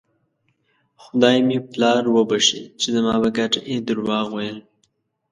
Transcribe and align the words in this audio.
خدای 1.03 1.37
مې 1.47 1.57
پلار 1.71 2.03
وبښي 2.15 2.61
چې 2.79 2.87
زما 2.95 3.13
په 3.23 3.29
ګټه 3.37 3.59
یې 3.71 3.77
درواغ 3.87 4.27
ویل. 4.31 4.59